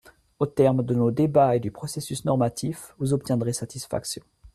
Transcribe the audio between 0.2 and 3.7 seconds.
Au terme de nos débats et du processus normatif, vous obtiendrez